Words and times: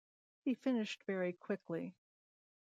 He 0.39 0.55
finished 0.55 1.03
very 1.03 1.31
quickly. 1.31 1.93